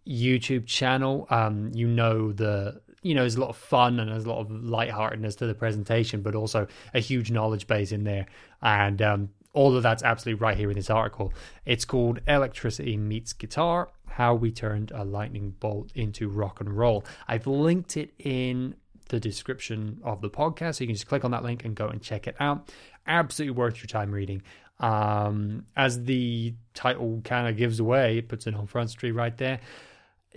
YouTube 0.08 0.66
channel, 0.66 1.28
um, 1.30 1.72
you 1.74 1.88
know 1.88 2.32
the 2.32 2.82
you 3.02 3.16
know 3.16 3.22
there's 3.22 3.36
a 3.36 3.42
lot 3.42 3.50
of 3.50 3.58
fun 3.58 4.00
and 4.00 4.12
there's 4.12 4.24
a 4.24 4.30
lot 4.30 4.40
of 4.40 4.50
lightheartedness 4.50 5.36
to 5.36 5.46
the 5.46 5.54
presentation, 5.54 6.22
but 6.22 6.36
also 6.36 6.68
a 6.94 7.02
huge 7.02 7.32
knowledge 7.32 7.68
base 7.68 7.92
in 7.92 8.06
there. 8.06 8.28
And 8.62 9.02
um, 9.02 9.30
all 9.56 9.76
of 9.76 9.82
that's 9.82 10.04
absolutely 10.04 10.40
right 10.40 10.58
here 10.58 10.70
in 10.70 10.76
this 10.76 10.90
article. 10.90 11.34
It's 11.66 11.86
called 11.86 12.20
Electricity 12.28 12.98
Meets 12.98 13.34
Guitar 13.34 13.90
How 14.08 14.36
We 14.36 14.52
Turned 14.52 14.92
a 14.92 15.04
Lightning 15.04 15.56
Bolt 15.60 15.92
into 15.96 16.30
Rock 16.30 16.60
and 16.60 16.78
Roll. 16.78 17.06
I've 17.28 17.48
linked 17.48 17.98
it 17.98 18.14
in 18.20 18.76
the 19.10 19.20
description 19.20 20.00
of 20.04 20.22
the 20.22 20.30
podcast, 20.30 20.76
so 20.76 20.84
you 20.84 20.88
can 20.88 20.96
just 20.96 21.08
click 21.08 21.24
on 21.24 21.32
that 21.32 21.44
link 21.44 21.64
and 21.64 21.74
go 21.74 21.88
and 21.88 22.02
check 22.02 22.28
it 22.28 22.36
out. 22.40 22.70
Absolutely 23.08 23.56
worth 23.56 23.78
your 23.78 23.88
time 23.88 24.12
reading. 24.12 24.44
Um, 24.80 25.66
as 25.76 26.04
the 26.04 26.54
title 26.74 27.22
kind 27.24 27.48
of 27.48 27.56
gives 27.56 27.80
away, 27.80 28.18
it 28.18 28.28
puts 28.28 28.48
it 28.48 28.56
on 28.56 28.68
Front 28.68 28.90
Street 28.90 29.12
right 29.12 29.36
there. 29.38 29.62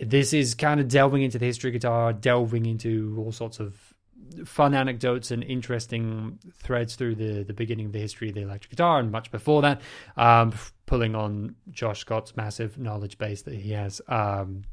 This 0.00 0.32
is 0.32 0.54
kind 0.54 0.78
of 0.78 0.86
delving 0.86 1.22
into 1.22 1.40
the 1.40 1.46
history 1.46 1.70
of 1.70 1.72
guitar, 1.72 2.12
delving 2.12 2.66
into 2.66 3.16
all 3.18 3.32
sorts 3.32 3.58
of 3.58 3.87
fun 4.44 4.74
anecdotes 4.74 5.30
and 5.30 5.42
interesting 5.44 6.38
threads 6.54 6.94
through 6.94 7.14
the 7.14 7.44
the 7.44 7.52
beginning 7.52 7.86
of 7.86 7.92
the 7.92 7.98
history 7.98 8.28
of 8.28 8.34
the 8.34 8.42
electric 8.42 8.70
guitar 8.70 9.00
and 9.00 9.10
much 9.10 9.30
before 9.30 9.62
that, 9.62 9.80
um, 10.16 10.52
pulling 10.86 11.14
on 11.14 11.54
Josh 11.70 12.00
Scott's 12.00 12.36
massive 12.36 12.78
knowledge 12.78 13.18
base 13.18 13.42
that 13.42 13.54
he 13.54 13.72
has. 13.72 14.00
Um, 14.08 14.64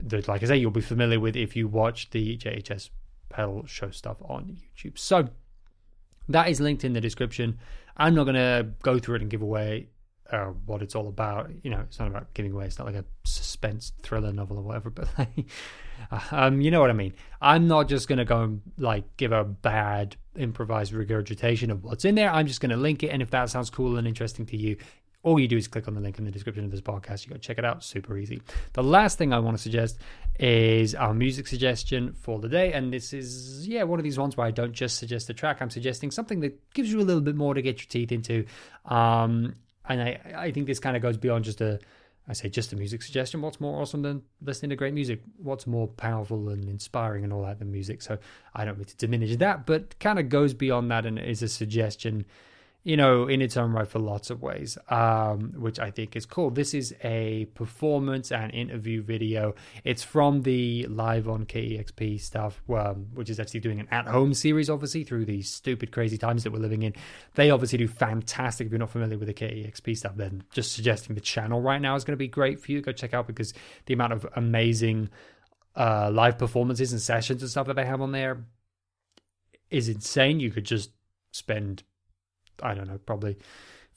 that, 0.00 0.28
like 0.28 0.42
I 0.42 0.46
say, 0.46 0.56
you'll 0.56 0.70
be 0.70 0.80
familiar 0.80 1.18
with 1.18 1.36
if 1.36 1.56
you 1.56 1.66
watch 1.66 2.10
the 2.10 2.36
JHS 2.38 2.90
pedal 3.28 3.66
show 3.66 3.90
stuff 3.90 4.16
on 4.22 4.58
YouTube. 4.76 4.98
So 4.98 5.28
that 6.28 6.48
is 6.48 6.60
linked 6.60 6.84
in 6.84 6.92
the 6.92 7.00
description. 7.00 7.58
I'm 7.96 8.14
not 8.14 8.24
going 8.24 8.36
to 8.36 8.68
go 8.82 8.98
through 8.98 9.16
it 9.16 9.22
and 9.22 9.30
give 9.30 9.42
away 9.42 9.88
uh, 10.30 10.46
what 10.66 10.82
it's 10.82 10.94
all 10.94 11.08
about. 11.08 11.50
You 11.62 11.70
know, 11.70 11.80
it's 11.80 11.98
not 11.98 12.08
about 12.08 12.34
giving 12.34 12.52
away. 12.52 12.66
It's 12.66 12.78
not 12.78 12.86
like 12.86 12.96
a 12.96 13.04
suspense 13.24 13.92
thriller 14.02 14.32
novel 14.32 14.58
or 14.58 14.62
whatever. 14.62 14.90
But 14.98 15.08
like, 15.18 15.46
um, 16.32 16.60
you 16.60 16.70
know 16.70 16.80
what 16.80 16.90
I 16.90 16.94
mean. 16.94 17.14
I'm 17.40 17.66
not 17.66 17.88
just 17.88 18.08
gonna 18.08 18.24
go 18.24 18.42
and 18.42 18.62
like 18.76 19.16
give 19.16 19.32
a 19.32 19.44
bad 19.44 20.16
improvised 20.36 20.92
regurgitation 20.92 21.70
of 21.70 21.84
what's 21.84 22.04
in 22.04 22.14
there. 22.14 22.30
I'm 22.30 22.46
just 22.46 22.60
gonna 22.60 22.76
link 22.76 23.02
it, 23.02 23.08
and 23.08 23.22
if 23.22 23.30
that 23.30 23.50
sounds 23.50 23.70
cool 23.70 23.96
and 23.96 24.06
interesting 24.06 24.46
to 24.46 24.56
you, 24.56 24.76
all 25.22 25.40
you 25.40 25.48
do 25.48 25.56
is 25.56 25.66
click 25.66 25.88
on 25.88 25.94
the 25.94 26.00
link 26.00 26.18
in 26.18 26.24
the 26.24 26.30
description 26.30 26.64
of 26.64 26.70
this 26.70 26.80
podcast. 26.80 27.26
You 27.26 27.32
go 27.32 27.38
check 27.38 27.58
it 27.58 27.64
out. 27.64 27.82
Super 27.82 28.16
easy. 28.16 28.40
The 28.74 28.84
last 28.84 29.18
thing 29.18 29.32
I 29.32 29.40
want 29.40 29.56
to 29.56 29.62
suggest 29.62 29.98
is 30.38 30.94
our 30.94 31.12
music 31.12 31.48
suggestion 31.48 32.12
for 32.12 32.38
the 32.38 32.48
day. 32.48 32.72
And 32.72 32.92
this 32.92 33.12
is, 33.12 33.66
yeah, 33.66 33.82
one 33.82 33.98
of 33.98 34.04
these 34.04 34.18
ones 34.18 34.36
where 34.36 34.46
I 34.46 34.52
don't 34.52 34.72
just 34.72 34.96
suggest 34.96 35.28
a 35.28 35.34
track. 35.34 35.60
I'm 35.60 35.70
suggesting 35.70 36.12
something 36.12 36.40
that 36.40 36.72
gives 36.72 36.92
you 36.92 37.00
a 37.00 37.02
little 37.02 37.20
bit 37.20 37.34
more 37.34 37.52
to 37.54 37.62
get 37.62 37.80
your 37.80 37.88
teeth 37.88 38.12
into. 38.12 38.46
Um, 38.84 39.56
and 39.88 40.02
I, 40.02 40.20
I 40.36 40.50
think 40.52 40.66
this 40.66 40.78
kind 40.78 40.96
of 40.96 41.02
goes 41.02 41.16
beyond 41.16 41.44
just 41.44 41.60
a, 41.60 41.78
I 42.28 42.34
say 42.34 42.48
just 42.48 42.72
a 42.72 42.76
music 42.76 43.02
suggestion. 43.02 43.40
What's 43.40 43.60
more 43.60 43.80
awesome 43.80 44.02
than 44.02 44.22
listening 44.42 44.70
to 44.70 44.76
great 44.76 44.94
music? 44.94 45.22
What's 45.38 45.66
more 45.66 45.88
powerful 45.88 46.50
and 46.50 46.68
inspiring 46.68 47.24
and 47.24 47.32
all 47.32 47.42
that 47.42 47.58
than 47.58 47.72
music? 47.72 48.02
So 48.02 48.18
I 48.54 48.64
don't 48.64 48.76
mean 48.76 48.86
to 48.86 48.96
diminish 48.96 49.36
that, 49.36 49.66
but 49.66 49.98
kind 49.98 50.18
of 50.18 50.28
goes 50.28 50.52
beyond 50.52 50.90
that 50.90 51.06
and 51.06 51.18
is 51.18 51.42
a 51.42 51.48
suggestion 51.48 52.26
you 52.88 52.96
know, 52.96 53.28
in 53.28 53.42
its 53.42 53.54
own 53.58 53.70
right 53.72 53.86
for 53.86 53.98
lots 53.98 54.30
of 54.30 54.40
ways, 54.40 54.78
um, 54.88 55.52
which 55.58 55.78
I 55.78 55.90
think 55.90 56.16
is 56.16 56.24
cool. 56.24 56.48
This 56.48 56.72
is 56.72 56.94
a 57.04 57.44
performance 57.52 58.32
and 58.32 58.50
interview 58.54 59.02
video. 59.02 59.54
It's 59.84 60.02
from 60.02 60.40
the 60.40 60.86
live 60.86 61.28
on 61.28 61.44
KEXP 61.44 62.18
stuff, 62.18 62.62
um, 62.70 63.08
which 63.12 63.28
is 63.28 63.38
actually 63.38 63.60
doing 63.60 63.78
an 63.78 63.88
at 63.90 64.06
home 64.06 64.32
series, 64.32 64.70
obviously, 64.70 65.04
through 65.04 65.26
these 65.26 65.50
stupid, 65.50 65.92
crazy 65.92 66.16
times 66.16 66.44
that 66.44 66.50
we're 66.50 66.60
living 66.60 66.82
in. 66.82 66.94
They 67.34 67.50
obviously 67.50 67.76
do 67.76 67.88
fantastic. 67.88 68.64
If 68.64 68.72
you're 68.72 68.78
not 68.78 68.88
familiar 68.88 69.18
with 69.18 69.28
the 69.28 69.34
KEXP 69.34 69.94
stuff, 69.94 70.16
then 70.16 70.44
just 70.50 70.72
suggesting 70.72 71.14
the 71.14 71.20
channel 71.20 71.60
right 71.60 71.82
now 71.82 71.94
is 71.94 72.04
going 72.04 72.14
to 72.14 72.16
be 72.16 72.26
great 72.26 72.58
for 72.58 72.72
you 72.72 72.80
go 72.80 72.92
check 72.92 73.12
out 73.12 73.26
because 73.26 73.52
the 73.84 73.92
amount 73.92 74.14
of 74.14 74.26
amazing 74.34 75.10
uh, 75.76 76.10
live 76.10 76.38
performances 76.38 76.92
and 76.92 77.02
sessions 77.02 77.42
and 77.42 77.50
stuff 77.50 77.66
that 77.66 77.76
they 77.76 77.84
have 77.84 78.00
on 78.00 78.12
there 78.12 78.46
is 79.68 79.90
insane. 79.90 80.40
You 80.40 80.50
could 80.50 80.64
just 80.64 80.92
spend 81.32 81.82
I 82.62 82.74
don't 82.74 82.88
know, 82.88 82.98
probably 82.98 83.36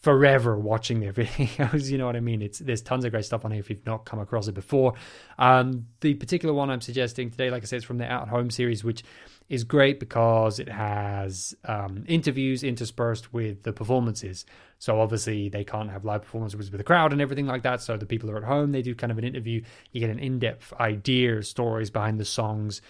forever 0.01 0.58
watching 0.58 1.00
their 1.00 1.13
videos. 1.13 1.89
You 1.89 1.98
know 1.98 2.06
what 2.06 2.15
I 2.15 2.20
mean? 2.22 2.41
It's 2.41 2.60
there's 2.60 2.82
tons 2.82 3.06
of 3.06 3.12
great 3.12 3.25
stuff 3.25 3.46
on 3.46 3.51
here 3.51 3.60
if 3.60 3.70
you've 3.70 3.86
not 3.86 4.06
come 4.06 4.20
across 4.20 4.48
it 4.48 4.53
before. 4.53 4.94
Um, 5.38 5.88
the 6.01 6.15
particular 6.15 6.53
one 6.53 6.70
I'm 6.70 6.82
suggesting 6.82 7.30
today, 7.30 7.50
like 7.50 7.63
I 7.63 7.65
said, 7.65 7.77
is 7.77 7.84
from 7.84 7.98
the 7.98 8.06
At 8.06 8.27
Home 8.27 8.50
series, 8.50 8.84
which 8.84 9.03
is 9.50 9.63
great 9.63 10.00
because 10.00 10.60
it 10.60 10.70
has 10.70 11.53
um, 11.65 12.06
interviews 12.08 12.63
interspersed 12.63 13.34
with 13.34 13.63
the 13.63 13.74
performances. 13.74 14.46
So 14.80 15.00
obviously 15.00 15.50
they 15.50 15.63
can't 15.63 15.91
have 15.91 16.06
live 16.06 16.22
performances 16.24 16.72
with 16.72 16.77
the 16.77 16.84
crowd 16.84 17.12
and 17.12 17.22
everything 17.22 17.46
like 17.46 17.63
that. 17.63 17.82
So 17.82 17.98
the 17.98 18.06
people 18.06 18.32
are 18.32 18.38
at 18.38 18.44
home. 18.44 18.72
They 18.72 18.82
do 18.82 18.96
kind 18.96 19.12
of 19.12 19.18
an 19.18 19.25
interview. 19.25 19.62
You 19.91 20.00
get 20.00 20.10
an 20.10 20.20
in-depth 20.20 20.74
idea, 20.80 21.44
stories 21.44 21.89
behind 21.89 22.20
the 22.20 22.25
songs, 22.25 22.82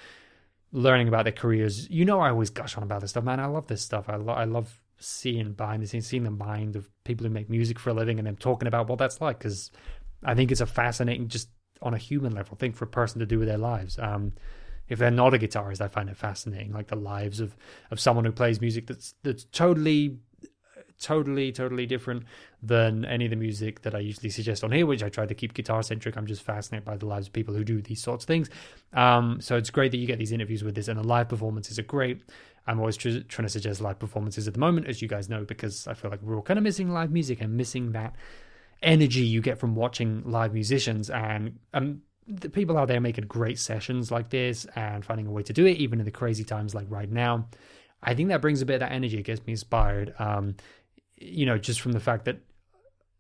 learning 0.72 1.08
about 1.08 1.24
their 1.24 1.34
careers. 1.34 1.90
You 1.90 2.06
know, 2.06 2.20
I 2.20 2.30
always 2.30 2.52
gush 2.52 2.78
on 2.78 2.84
about 2.84 3.02
this 3.02 3.10
stuff, 3.10 3.24
man. 3.24 3.40
I 3.40 3.48
love 3.48 3.68
this 3.68 3.82
stuff. 3.82 4.08
I, 4.08 4.16
lo- 4.18 4.34
I 4.34 4.46
love 4.46 4.80
seeing 5.02 5.54
behind 5.54 5.84
the 5.84 5.88
scenes, 5.88 6.08
seeing 6.08 6.24
the 6.24 6.32
mind 6.32 6.76
of 6.76 6.90
people 7.04 7.26
who 7.26 7.34
make 7.34 7.50
music 7.50 7.80
for 7.80 7.90
a 7.90 7.94
living 7.94 8.20
and 8.20 8.28
them 8.28 8.36
talking 8.36 8.68
about 8.68 8.88
what 8.88 9.00
that's 9.00 9.22
like. 9.22 9.38
Because 9.40 9.72
I 10.24 10.36
think 10.36 10.52
it's 10.52 10.62
a 10.62 10.66
fascinating, 10.66 11.28
just 11.28 11.50
on 11.82 11.94
a 11.94 11.98
human 11.98 12.34
level, 12.34 12.56
thing 12.56 12.74
for 12.74 12.86
a 12.86 12.88
person 12.88 13.20
to 13.20 13.26
do 13.26 13.40
with 13.40 13.48
their 13.48 13.58
lives. 13.58 13.98
Um, 14.00 14.34
if 14.88 15.00
they're 15.00 15.10
not 15.10 15.34
a 15.34 15.38
guitarist, 15.38 15.82
I 15.82 15.88
find 15.88 16.10
it 16.10 16.18
fascinating, 16.18 16.74
like 16.74 16.88
the 16.88 16.96
lives 16.96 17.40
of 17.40 17.56
of 17.92 18.00
someone 18.00 18.26
who 18.26 18.32
plays 18.32 18.60
music 18.60 18.88
that's 18.88 19.16
that's 19.24 19.46
totally 19.46 20.18
totally, 21.02 21.52
totally 21.52 21.86
different 21.86 22.24
than 22.64 23.06
any 23.06 23.26
of 23.26 23.32
the 23.32 23.36
music 23.36 23.82
that 23.82 23.96
I 23.96 24.00
usually 24.00 24.30
suggest 24.30 24.64
on 24.64 24.72
here, 24.72 24.86
which 24.86 25.04
I 25.04 25.10
try 25.10 25.26
to 25.26 25.34
keep 25.34 25.54
guitar 25.54 25.84
centric. 25.84 26.16
I'm 26.16 26.28
just 26.28 26.44
fascinated 26.44 26.86
by 26.86 26.98
the 26.98 27.06
lives 27.06 27.28
of 27.28 27.34
people 27.34 27.54
who 27.54 27.64
do 27.64 27.82
these 27.82 28.02
sorts 28.02 28.24
of 28.24 28.28
things. 28.28 28.50
Um, 28.94 29.42
so 29.42 29.58
it's 29.58 29.70
great 29.70 29.92
that 29.92 29.98
you 29.98 30.08
get 30.08 30.20
these 30.20 30.32
interviews 30.32 30.64
with 30.64 30.76
this, 30.76 30.88
and 30.88 31.00
the 31.00 31.08
live 31.08 31.30
performances 31.30 31.80
are 31.80 31.84
great. 31.84 32.22
I'm 32.68 32.80
always 32.80 32.98
tr- 32.98 33.20
trying 33.28 33.46
to 33.46 33.50
suggest 33.50 33.82
live 33.82 34.00
performances 34.00 34.48
at 34.48 34.54
the 34.54 34.60
moment, 34.60 34.88
as 34.88 35.02
you 35.02 35.08
guys 35.08 35.30
know, 35.30 35.44
because 35.44 35.88
I 35.88 35.94
feel 35.94 36.12
like 36.12 36.22
we're 36.22 36.36
all 36.36 36.42
kind 36.42 36.58
of 36.58 36.64
missing 36.64 36.92
live 36.92 37.12
music 37.12 37.42
and 37.42 37.58
missing 37.58 37.94
that 37.94 38.16
energy 38.84 39.22
you 39.22 39.42
get 39.42 39.58
from 39.58 39.76
watching 39.76 40.24
live 40.26 40.54
musicians. 40.54 41.10
And 41.10 41.60
um, 41.74 42.02
the 42.28 42.50
people 42.50 42.78
out 42.78 42.88
there 42.88 43.02
making 43.02 43.26
great 43.26 43.60
sessions 43.60 44.12
like 44.12 44.30
this 44.30 44.66
and 44.76 45.04
finding 45.04 45.28
a 45.28 45.32
way 45.32 45.44
to 45.44 45.54
do 45.54 45.66
it, 45.66 45.78
even 45.78 46.00
in 46.00 46.06
the 46.06 46.12
crazy 46.12 46.44
times 46.44 46.76
like 46.76 46.88
right 46.90 47.12
now. 47.12 47.48
I 48.04 48.16
think 48.16 48.30
that 48.30 48.42
brings 48.42 48.62
a 48.62 48.66
bit 48.66 48.76
of 48.76 48.80
that 48.82 48.92
energy. 48.92 49.20
It 49.20 49.24
gets 49.24 49.46
me 49.46 49.54
inspired. 49.54 50.14
Um, 50.18 50.56
you 51.22 51.46
know, 51.46 51.58
just 51.58 51.82
from 51.82 51.92
the 51.92 52.00
fact 52.00 52.26
that, 52.26 52.40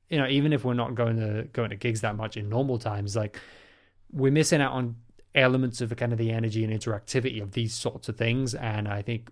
you 0.10 0.17
know, 0.17 0.27
even 0.27 0.53
if 0.53 0.65
we're 0.65 0.74
not 0.74 0.96
going 0.96 1.17
to 1.17 1.43
going 1.53 1.70
to 1.70 1.75
gigs 1.75 2.01
that 2.01 2.15
much 2.15 2.36
in 2.38 2.50
normal 2.50 2.77
times, 2.77 3.15
like 3.15 3.39
we're 4.12 4.31
missing 4.31 4.62
out 4.62 4.74
on 4.74 4.96
elements 5.34 5.79
of 5.81 5.89
the 5.89 5.96
kind 5.96 6.12
of 6.12 6.17
the 6.17 6.31
energy 6.31 6.63
and 6.63 6.74
interactivity 6.74 7.41
of 7.41 7.51
these 7.51 7.74
sorts 7.74 8.10
of 8.10 8.17
things. 8.17 8.53
And 8.55 8.88
I 8.88 9.01
think 9.01 9.29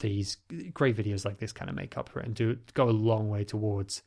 these 0.00 0.36
great 0.72 0.96
videos 0.96 1.24
like 1.24 1.38
this 1.38 1.52
kind 1.52 1.68
of 1.68 1.76
make 1.76 1.96
up 1.96 2.08
for 2.08 2.20
it 2.20 2.26
and 2.26 2.34
do 2.34 2.58
go 2.74 2.88
a 2.88 2.90
long 2.90 3.28
way 3.28 3.44
towards 3.44 4.02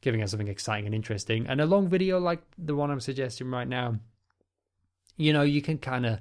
giving 0.00 0.22
us 0.22 0.30
something 0.30 0.48
exciting 0.48 0.86
and 0.86 0.94
interesting. 0.94 1.46
And 1.46 1.60
a 1.60 1.66
long 1.66 1.88
video 1.88 2.18
like 2.18 2.42
the 2.56 2.74
one 2.74 2.90
I'm 2.90 3.00
suggesting 3.00 3.50
right 3.50 3.68
now, 3.68 3.96
you 5.16 5.32
know, 5.32 5.42
you 5.42 5.62
can 5.62 5.78
kind 5.78 6.06
of, 6.06 6.20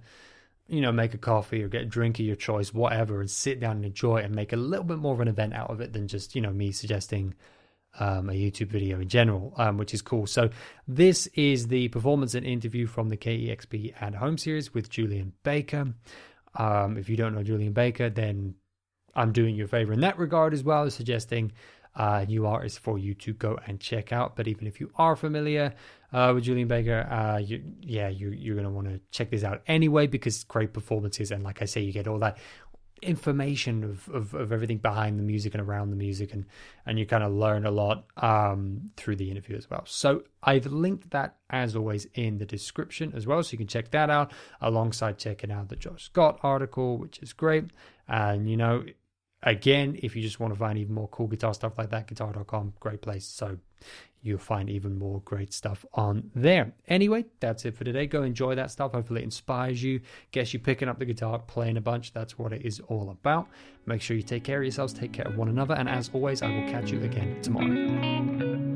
you 0.68 0.82
know, 0.82 0.92
make 0.92 1.14
a 1.14 1.18
coffee 1.18 1.64
or 1.64 1.68
get 1.68 1.84
a 1.84 1.86
drink 1.86 2.20
of 2.20 2.26
your 2.26 2.36
choice, 2.36 2.74
whatever, 2.74 3.20
and 3.22 3.30
sit 3.30 3.60
down 3.60 3.78
and 3.78 3.86
enjoy 3.86 4.18
it 4.18 4.26
and 4.26 4.36
make 4.36 4.54
a 4.54 4.58
little 4.58 4.84
bit 4.84 4.98
more 4.98 5.14
of 5.14 5.20
an 5.20 5.28
event 5.28 5.54
out 5.54 5.70
of 5.70 5.82
it 5.82 5.94
than 5.94 6.08
just, 6.08 6.36
you 6.36 6.42
know, 6.42 6.52
me 6.52 6.72
suggesting 6.72 7.34
um, 8.00 8.30
a 8.30 8.34
YouTube 8.34 8.68
video 8.68 9.00
in 9.00 9.08
general, 9.08 9.54
um, 9.58 9.78
which 9.78 9.94
is 9.94 10.02
cool. 10.02 10.28
So 10.28 10.50
this 10.88 11.28
is 11.28 11.68
the 11.68 11.88
performance 11.90 12.36
and 12.36 12.46
interview 12.46 12.86
from 12.86 13.10
the 13.10 13.18
KEXP 13.18 13.94
at 14.00 14.16
Home 14.16 14.38
series 14.38 14.74
with 14.74 14.90
Julien 14.90 15.34
Baker. 15.44 15.94
Um, 16.56 16.98
if 16.98 17.10
you 17.10 17.16
don't 17.16 17.34
know 17.34 17.44
Julien 17.44 17.74
Baker, 17.74 18.10
then 18.10 18.56
I'm 19.16 19.32
doing 19.32 19.56
you 19.56 19.66
a 19.66 19.68
favor 19.68 19.94
in 19.94 20.02
that 20.02 20.18
regard 20.18 20.54
as 20.54 20.64
well, 20.64 20.90
suggesting 20.90 21.52
uh, 21.98 22.24
new 22.28 22.46
artists 22.46 22.78
for 22.78 22.98
you 22.98 23.14
to 23.16 23.34
go 23.34 23.60
and 23.66 23.80
check 23.80 24.14
out. 24.14 24.36
But 24.36 24.48
even 24.48 24.68
if 24.68 24.80
you 24.80 24.92
are 24.96 25.16
familiar 25.16 25.74
uh, 26.14 26.32
with 26.34 26.46
Julien 26.46 26.68
Baker, 26.68 27.02
uh, 27.10 27.40
you, 27.40 27.64
yeah, 27.82 28.08
you, 28.08 28.30
you're 28.30 28.56
going 28.56 28.68
to 28.68 28.72
want 28.72 28.88
to 28.88 29.02
check 29.12 29.32
this 29.32 29.44
out 29.44 29.64
anyway 29.68 30.08
because 30.08 30.44
great 30.44 30.74
performances. 30.74 31.32
And 31.32 31.44
like 31.44 31.62
I 31.62 31.66
say, 31.66 31.82
you 31.82 31.92
get 31.92 32.08
all 32.08 32.20
that 32.20 32.38
information 33.02 33.84
of, 33.84 34.10
of, 34.10 34.34
of, 34.34 34.52
everything 34.52 34.78
behind 34.78 35.20
the 35.20 35.24
music 35.24 35.54
and 35.54 35.62
around 35.62 35.92
the 35.92 35.96
music 35.96 36.34
and 36.34 36.46
and 36.86 36.98
you 36.98 37.06
kind 37.06 37.24
of 37.24 37.32
learn 37.32 37.64
a 37.64 37.70
lot 37.70 38.06
um, 38.18 38.90
through 38.96 39.16
the 39.16 39.30
interview 39.30 39.56
as 39.56 39.70
well 39.70 39.84
so 39.86 40.24
i've 40.42 40.66
linked 40.66 41.12
that 41.12 41.36
as 41.52 41.76
always 41.76 42.08
in 42.16 42.40
the 42.40 42.46
description 42.46 43.14
as 43.16 43.28
well 43.28 43.44
so 43.44 43.52
you 43.52 43.58
can 43.60 43.68
check 43.68 43.92
that 43.92 44.10
out 44.10 44.32
alongside 44.62 45.18
checking 45.20 45.52
out 45.52 45.70
the 45.70 45.76
josh 45.76 46.06
scott 46.06 46.40
article 46.42 46.98
which 46.98 47.20
is 47.20 47.34
great 47.34 47.66
and 48.08 48.50
you 48.50 48.58
know 48.58 48.84
again 49.44 49.98
if 50.02 50.16
you 50.16 50.22
just 50.22 50.40
want 50.40 50.54
to 50.54 50.60
find 50.60 50.78
even 50.78 50.94
more 50.94 51.08
cool 51.10 51.28
guitar 51.28 51.54
stuff 51.54 51.78
like 51.78 51.90
that 51.90 52.08
guitar.com 52.08 52.74
great 52.80 53.02
place 53.02 53.26
so 53.26 53.58
you'll 54.22 54.38
find 54.38 54.70
even 54.70 54.98
more 54.98 55.22
great 55.22 55.54
stuff 55.54 55.86
on 55.94 56.30
there. 56.36 56.74
Anyway, 56.88 57.26
that's 57.40 57.66
it 57.66 57.76
for 57.76 57.84
today. 57.84 58.06
Go 58.06 58.24
enjoy 58.24 58.56
that 58.56 58.72
stuff. 58.72 58.92
Hopefully, 58.92 59.22
it 59.22 59.26
inspires 59.26 59.82
you, 59.82 60.02
gets 60.32 60.54
you 60.54 60.60
picking 60.60 60.90
up 60.90 61.00
the 61.00 61.06
guitar, 61.06 61.40
playing 61.40 61.78
a 61.78 61.82
bunch. 61.82 62.14
That's 62.14 62.38
what 62.38 62.54
it 62.54 62.64
is 62.66 62.80
all 62.88 63.10
about. 63.10 63.48
Make 63.86 64.02
sure 64.02 64.18
you 64.18 64.24
take 64.24 64.44
care 64.44 64.58
of 64.58 64.64
yourselves, 64.64 64.94
take 64.94 65.14
care 65.14 65.26
of 65.26 65.38
one 65.38 65.50
another, 65.50 65.76
and 65.76 65.88
as 65.88 66.10
always, 66.14 66.42
I 66.42 66.50
will 66.50 66.70
catch 66.70 66.92
you 66.92 67.02
again 67.04 67.42
tomorrow. 67.42 68.67